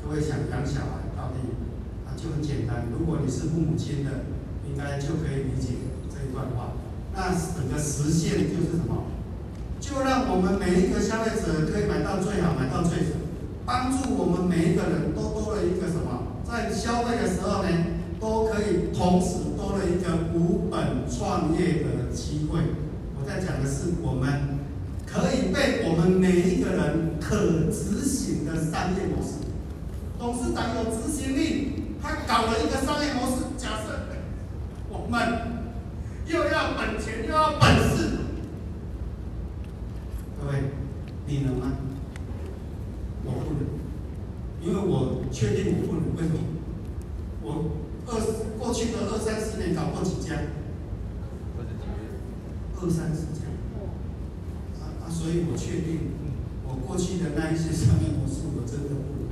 [0.00, 1.44] 各位想养小孩到底
[2.08, 2.88] 啊就很简单。
[2.88, 4.24] 如果你是父母亲的，
[4.64, 5.76] 应该就可以理解
[6.08, 6.72] 这一段话。
[7.12, 9.04] 那整个实现就是什么？
[9.78, 12.96] 就让我们每一个消费者可以买到最好，买到最，
[13.66, 16.40] 帮助我们每一个人都多了一个什么？
[16.48, 17.68] 在消费的时候呢，
[18.18, 22.72] 都可以同时多了一个无本创业的机会。
[23.20, 24.61] 我在讲的是，我们
[25.12, 29.44] 可以被我们每一个人可执行的商业模式。
[30.18, 33.44] 董事长有执行力，他搞了一个商业模式。
[33.58, 34.08] 假设
[34.88, 35.20] 我们
[36.26, 38.18] 又要本钱又要本事，
[40.40, 40.70] 各位，
[41.26, 41.72] 你能吗？
[43.24, 43.60] 我不能，
[44.62, 46.16] 因为我确定我不能。
[46.16, 46.38] 为什么？
[47.42, 47.70] 我
[48.06, 48.18] 二
[48.58, 50.36] 过去的二三十年搞过几家。
[52.80, 53.41] 二三十家！
[55.12, 56.16] 所以我确定，
[56.66, 59.28] 我过去的那一些商业模式我真的不，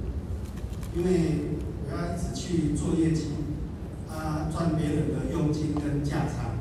[0.95, 3.33] 因为我要一直去做业绩，
[4.09, 6.55] 啊，赚别人的佣金跟价差，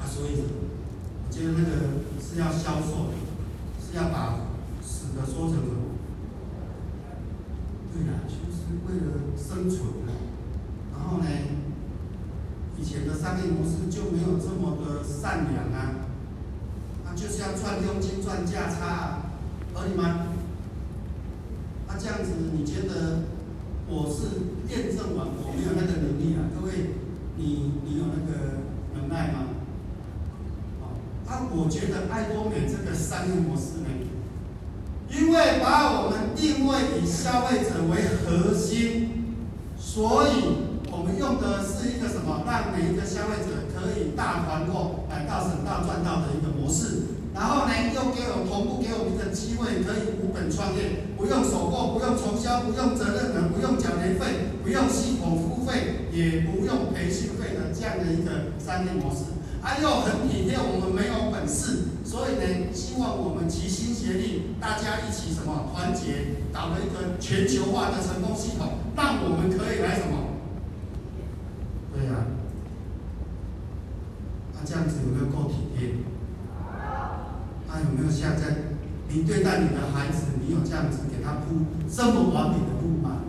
[0.00, 1.70] 啊，所以我觉得那个
[2.18, 3.12] 是要销售，
[3.78, 4.40] 是要把
[4.82, 5.94] 死的说成活？
[7.92, 10.10] 对呀，就是为了生存啊，
[10.96, 11.28] 然后呢？
[12.76, 16.03] 以前的商业模式就没有这么的善良啊，
[17.14, 19.22] 就是要赚佣金、赚价差，
[19.72, 20.26] 合理吗？
[21.88, 23.20] 那这样子，你觉得
[23.88, 26.50] 我是验证完我没有那个能力啊？
[26.54, 26.94] 各位，
[27.36, 28.62] 你你有那个
[28.94, 29.46] 能耐吗？
[30.82, 30.84] 啊，
[31.26, 33.88] 那我觉得爱多美这个商业模式呢，
[35.08, 39.36] 因为把我们定位以消费者为核心，
[39.78, 40.74] 所以。
[40.96, 42.44] 我们用的是一个什么？
[42.46, 47.03] 让每一个消费者可以大团购，买到省到赚到的一个模式。
[47.34, 59.34] 然后呢，又给我同步给我们一个机会，可以无本创业，不用首购，不用重销，不用责任人，不用缴年费，不用系统付费，也不用培训费的这样的一个商业模式。
[59.60, 70.38] 啊，又很体贴，我们没有本事，所以呢，希望我们齐心协力，大家一起什么团结，搞了一个全球化的成功系统，让我们可以来什么？
[71.90, 72.30] 对呀、啊，
[74.54, 76.13] 那这样子有没有够体贴？
[77.74, 78.70] 那有没有像在
[79.08, 83.22] 你对待你的孩子，你有这样子给他铺这么完美的路吗？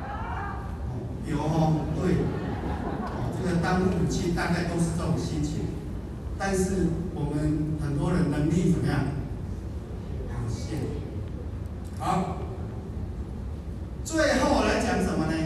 [0.00, 2.14] 哦，有哦，对，
[3.04, 5.66] 哦，这个当父母亲大概都是这种心情，
[6.38, 9.12] 但是我们很多人能力怎么样？
[10.24, 10.78] 有限。
[11.98, 12.38] 好，
[14.04, 15.36] 最后我来讲什么呢？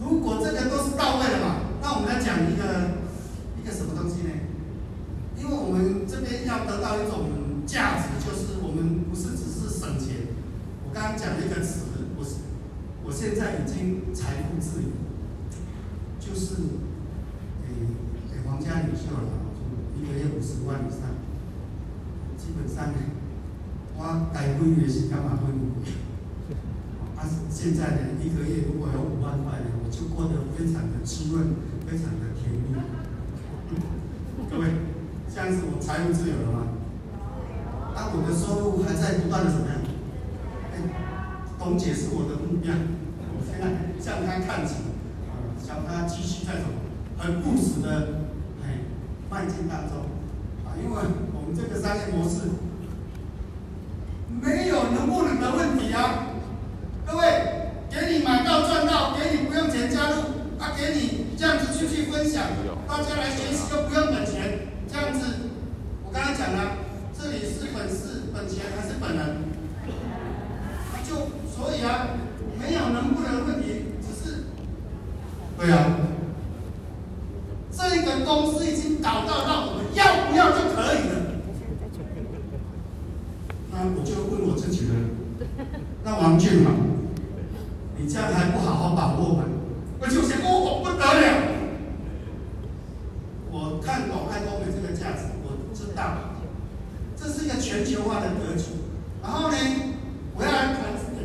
[0.00, 2.62] 如果这个都是到位了嘛，那我们来讲一个
[3.72, 4.30] 什么东西呢？
[5.38, 10.30] 因为我们这边要得到一种价值，就是我们不是只是省钱。
[10.86, 12.46] 我刚刚讲了一个词，我是
[13.02, 14.94] 我现在已经财富自由，
[16.22, 16.78] 就是
[17.66, 17.74] 给
[18.30, 19.34] 给皇家领袖了，
[19.98, 21.10] 一个月五十万以上，
[22.38, 22.98] 基本上呢，
[23.98, 25.90] 我改婚也是干嘛婚礼。
[27.16, 31.50] 但是现在呢，一个月如果有五万块呢，我就过得非常的滋润，
[31.84, 32.78] 非常的甜蜜。
[35.34, 36.66] 这样子我财务自由了吗？
[37.94, 39.80] 那我的收入还在不断的怎么样？
[40.72, 40.76] 哎，
[41.58, 42.74] 董姐是我的目标，
[43.32, 44.74] 我现在向她看齐，
[45.56, 46.84] 向她继续在什么？
[47.16, 48.28] 很务实的
[48.62, 48.84] 哎
[49.30, 50.04] 迈进当中
[50.66, 50.96] 啊，因为
[51.32, 52.52] 我们这个商业模式
[54.28, 56.28] 没有能不能的问题啊。
[57.06, 60.16] 各位，给你买到赚到，给你不用钱加入，
[60.60, 62.44] 啊，给你这样子出去分享，
[62.86, 65.26] 大家来学习又不用本钱，这样子，
[66.04, 66.76] 我刚才讲了，
[67.18, 69.36] 这里是本事本钱还是本人？
[71.08, 71.16] 就
[71.48, 72.08] 所以啊，
[72.60, 74.44] 没有能不能问题，只是，
[75.58, 75.96] 对啊，
[77.72, 81.14] 这个公司已经搞到让我们要不要就可以了，
[83.70, 84.94] 那我就问我自己了，
[86.04, 86.70] 那王俊嘛？
[87.96, 89.44] 你这样还不好好把握吗？
[90.00, 91.61] 我就想，哦，不得了！
[93.52, 96.32] 我看懂爱多美这个价值，我知道，
[97.14, 98.64] 这是一个全球化的格局。
[99.22, 99.56] 然后呢，
[100.34, 100.80] 我要来谈，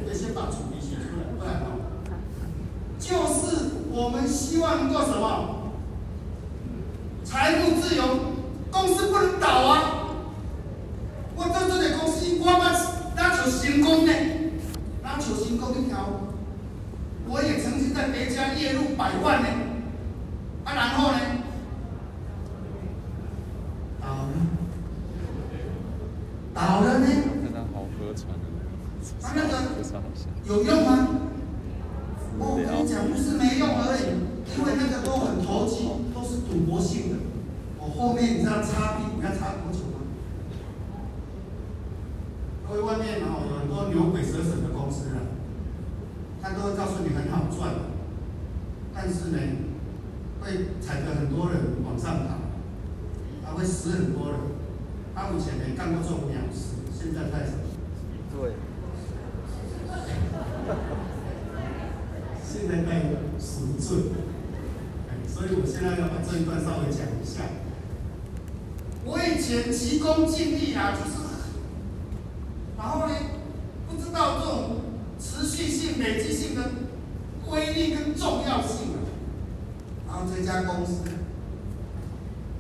[0.06, 1.80] 得先把主题写出来，不然哦，
[3.00, 5.72] 就是我们希望做什么？
[7.24, 8.04] 财务自由，
[8.72, 10.16] 公司不能倒啊！
[11.36, 12.72] 我在这里公司，我嘛
[13.16, 14.14] 那就成功呢，
[15.04, 16.24] 那就成功一条。
[17.30, 19.48] 我也曾经在别家月入百万呢，
[20.64, 21.20] 啊，然后呢，
[24.00, 24.30] 倒了，
[26.54, 27.08] 倒了呢。
[29.22, 29.52] 他那个
[30.46, 31.10] 有用吗？
[32.40, 34.00] 我跟你讲，不是没用而已，
[34.58, 37.16] 因为那个都很投机，都是赌博性的。
[37.78, 40.00] 我后面你知道擦屁股要擦多久吗？
[42.70, 45.20] 因为外面哦有很多牛鬼蛇神的公司啊。
[46.42, 47.74] 他都会告诉你很好赚，
[48.96, 49.40] 但是呢，
[50.40, 52.40] 会踩着很多人往上爬，
[53.44, 54.40] 他会死很多人。
[55.14, 57.60] 他以前没干过这种鸟事，现在在什么？
[58.32, 58.54] 对。
[62.44, 63.02] 现在在
[63.38, 63.98] 赎罪，
[65.28, 67.44] 所以我现在要把这一段稍微讲一下。
[69.04, 71.18] 我以前急功近利啊，就是，
[72.76, 73.14] 然后呢，
[73.88, 74.78] 不知道这种。
[75.20, 76.62] 持续性、累积性的
[77.50, 79.02] 威力跟重要性啊，
[80.08, 81.02] 然后这家公司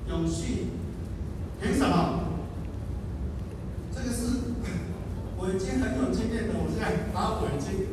[0.10, 0.66] 永续，
[1.62, 2.24] 凭什么？
[3.93, 4.24] 这个是
[5.38, 7.86] 我已经很有经验的，我现在把我已经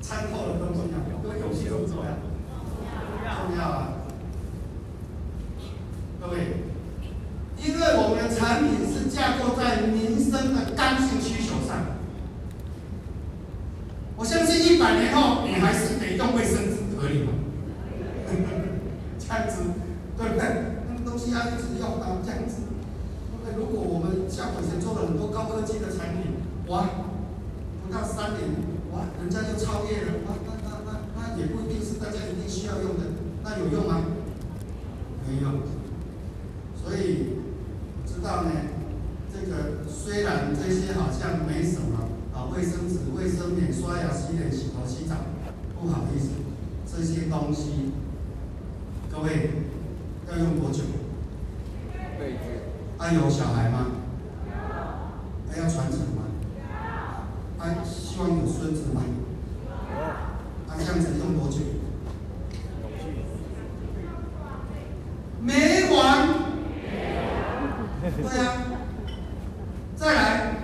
[0.00, 2.14] 参透了东西啊，这个永续重不重要？
[3.48, 3.94] 重要啊！
[6.20, 6.62] 各位，
[7.58, 11.94] 因为我们的产品架构在民生的刚性需求上。
[14.16, 17.32] 我相信一百年后，你还是得用卫生纸，可以吗？
[19.18, 19.62] 这样子，
[20.16, 20.42] 对不对？
[20.88, 22.62] 那个东西要一直用到这样子。
[23.44, 26.88] 那如果我们像以前做了很多高科技的产品，哇，
[27.86, 28.42] 不到三年，
[28.92, 34.02] 哇，人家就超越了，哇，那那那那也不一定是大家一定需要用的，那有用吗？
[35.26, 35.62] 没用。
[36.80, 37.40] 所以
[38.06, 38.50] 知道呢，
[39.32, 42.08] 这个虽然这些好像没什么。
[42.34, 45.14] 啊，卫生纸、卫生棉、刷牙、洗脸、洗头、洗澡，
[45.80, 46.30] 不好意思，
[46.84, 47.92] 这些东西，
[49.08, 49.50] 各位
[50.28, 50.82] 要用多久？
[52.18, 52.38] 辈子。
[52.98, 53.86] 还有小孩吗？
[55.48, 56.24] 还要传承吗？
[57.56, 59.02] 还希望有孙子吗？
[60.68, 61.58] 啊，这样子用多久？
[65.40, 66.28] 没完。
[68.02, 68.52] 对呀。
[69.94, 70.56] 再来，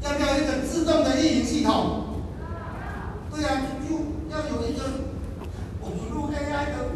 [0.00, 2.04] 要不要一个自动的运营系统？
[3.30, 3.48] 对呀，
[3.82, 3.94] 就
[4.30, 4.82] 要有一个
[5.80, 6.90] 我们录 AI 的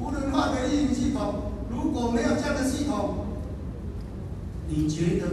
[0.00, 1.52] 无人化的运营系统。
[1.70, 3.26] 如果没有这样的系统，
[4.66, 5.28] 你觉得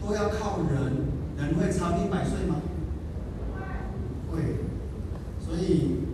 [0.00, 1.08] 都要靠人？
[1.36, 2.56] 人会长命百岁吗？
[4.30, 4.40] 会。
[5.38, 6.06] 所以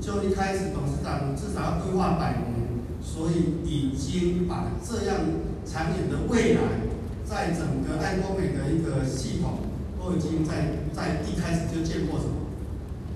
[0.74, 5.16] 董事长至少要规划百年，所以已经把这样
[5.64, 6.60] 长远的未来，
[7.24, 9.58] 在整个爱多美的一个系统，
[9.98, 12.32] 都已经在在一开始就见过什么？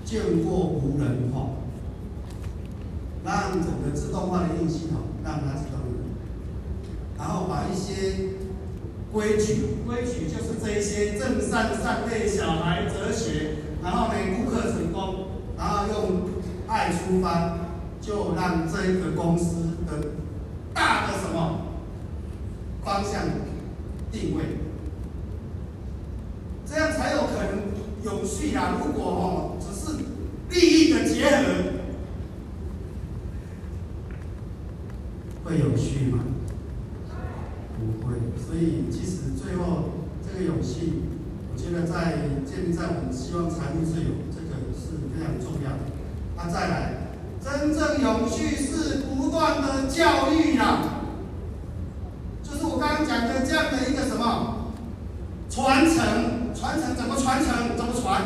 [0.03, 1.51] 见过无人化，
[3.23, 5.79] 让整个自动化的运行系统让它自动，
[7.17, 8.31] 然后把一些
[9.13, 15.27] 规矩，规矩就是这一些正善善类小孩哲学，然后呢，顾客成功，
[15.57, 16.21] 然后用
[16.71, 17.57] 爱出发，
[17.99, 20.07] 就让这一个公司的
[20.73, 21.65] 大的什么
[22.81, 23.23] 方向
[24.09, 24.43] 定位，
[26.65, 27.61] 这样才有可能
[28.05, 28.79] 永续啊！
[28.79, 29.97] 如果哦，只是
[30.49, 31.43] 利益的结合，
[35.43, 36.19] 会有续吗？
[37.77, 38.15] 不会。
[38.37, 39.89] 所以，即使最后
[40.25, 41.03] 这个永续，
[41.51, 45.90] 我觉得在建立在我们希望财务自由，这个是非常重要的。
[46.43, 46.93] 那再来，
[47.39, 50.79] 真正永续是不断的教育呀。
[52.41, 54.71] 就是我刚刚讲的这样的一个什么
[55.51, 57.77] 传承，传承怎么传承？
[57.77, 58.21] 怎么传？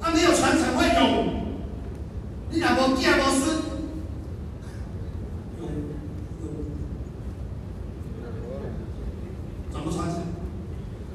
[0.00, 1.46] 那没有传承会永，
[2.50, 3.62] 你两个第二个是
[5.58, 5.72] 永永
[9.72, 10.20] 怎么传承？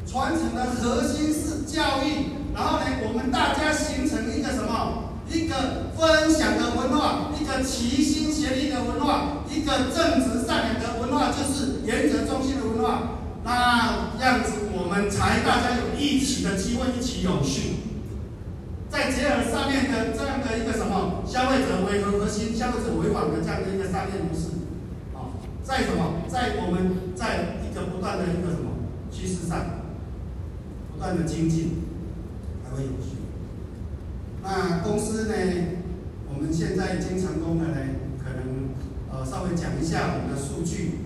[0.08, 5.04] 传承的核心是教育，然后呢，我们大家形成一个什么？
[5.32, 12.26] 一个分享的文化，一个齐心协力的文化，一个正直善良的文化，就是原则
[13.44, 17.76] 那样子，我们才大家有一起的机会，一起永续。
[18.90, 24.66] 再结合上面的这样的一个什么消费者为核核心，消费者为王的这样的一个商业模式，
[25.14, 29.86] 啊，在什么，在我们在一个不断的一个什么趋势上，
[30.92, 31.84] 不断的精进，
[32.64, 33.18] 才会有序。
[34.42, 35.34] 那公司呢？
[36.32, 37.76] 我们现在已经成功了呢，
[38.24, 38.70] 可能
[39.12, 41.00] 呃稍微讲一下我们的数据，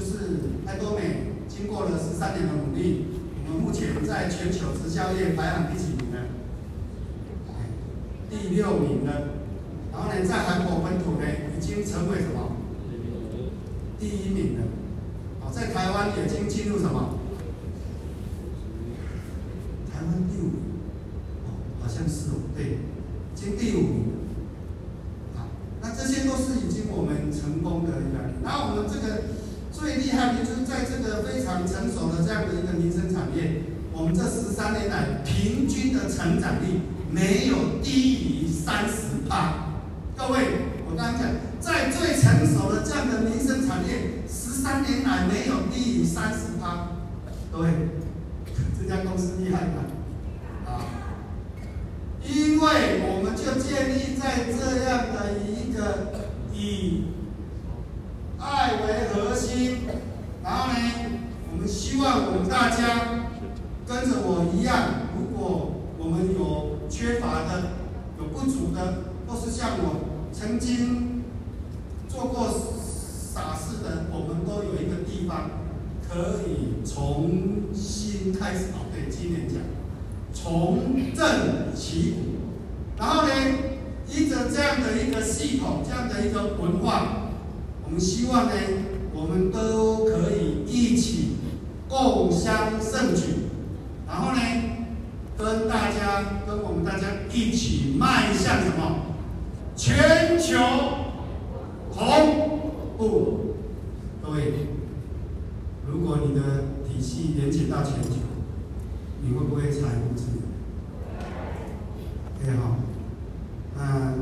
[0.00, 0.16] 就是
[0.64, 3.04] 爱多美经过了十三年的努力，
[3.44, 6.16] 我们目前在全球直销业排行第几名呢？
[8.30, 9.12] 第六名呢。
[9.92, 12.56] 然后呢，在韩国本土呢，已经成为什么？
[13.98, 14.64] 第一名了。
[15.44, 17.18] 啊，在台湾已经进入什么？
[19.92, 20.60] 台湾第五名。
[21.82, 22.78] 好像是哦，对，
[23.34, 24.04] 经第五名，
[25.36, 25.44] 好，
[25.82, 28.30] 那这些都是已经我们成功的一个。
[28.42, 29.24] 那我们这个
[29.80, 33.62] 最厉害的就是在这个非常成熟的这样的一个民生产业，
[33.94, 39.72] 我们这十三年来平均的成长率没有低于三十八。
[40.14, 40.40] 各位，
[40.86, 46.90] 我刚刚讲，在最成熟的这样的民生产业，十三年来没有低于三十八。
[47.50, 47.70] 各位，
[48.78, 49.86] 这家公司厉害吧？
[50.66, 50.68] 啊
[52.22, 57.04] 因为我们就建立在这样的一个以
[58.40, 59.80] 爱为核心，
[60.42, 60.78] 然后呢，
[61.52, 63.28] 我们希望我们大家
[63.86, 64.76] 跟着我一样，
[65.16, 67.72] 如果我们有缺乏的、
[68.18, 71.22] 有不足的，或是像我曾经
[72.08, 75.50] 做过傻事的，我们都有一个地方
[76.08, 78.70] 可以重新开始。
[78.72, 79.60] 哦，对，今年讲。
[80.32, 80.78] 重
[81.12, 82.16] 振旗鼓，
[82.96, 83.30] 然后呢，
[84.08, 87.19] 依着这样的一个系统，这样的一个文化，
[87.90, 88.52] 我们希望呢，
[89.12, 91.30] 我们都可以一起
[91.88, 93.50] 共襄盛举，
[94.06, 94.40] 然后呢，
[95.36, 99.06] 跟大家，跟我们大家一起迈向什么？
[99.74, 100.56] 全球
[101.92, 102.60] 同
[102.96, 103.56] 步。
[104.22, 104.52] 各位，
[105.84, 108.20] 如果你的体系连接到全球。
[109.22, 110.42] 你会不会财务自由？
[112.42, 112.76] 对好，
[113.76, 114.14] 那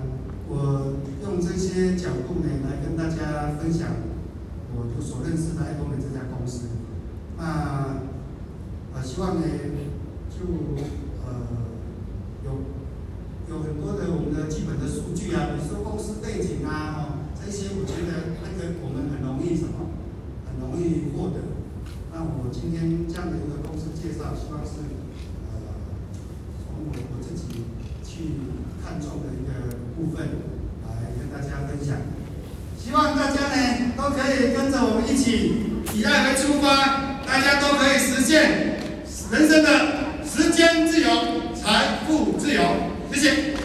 [0.48, 0.94] 我
[1.38, 3.90] 用这些角度呢，来跟大家分享
[4.74, 6.66] 我所认识的爱多美这家公司。
[7.38, 8.02] 那啊，
[9.04, 9.46] 希望呢，
[10.28, 10.42] 就
[11.22, 11.46] 呃
[12.44, 12.50] 有
[13.48, 18.58] 有很多的我们的基本的数据啊，比如说公司背景啊，哦，这些我觉得那。
[18.58, 19.86] 个我们很容易什么？
[20.42, 21.38] 很容易获得。
[22.12, 24.82] 那我今天这样的一个公司介绍，希望是
[25.46, 25.78] 呃
[26.58, 27.62] 从我我自己
[28.02, 28.34] 去
[28.82, 30.26] 看中的一个部分
[31.00, 31.96] 来跟大家分享，
[32.82, 38.78] 希望大家呢都可以跟着我们一起以爱为出发，大家都可以实现
[39.32, 39.68] 人生的
[40.24, 41.08] 时间自由、
[41.54, 42.62] 财富自由，
[43.12, 43.57] 谢谢。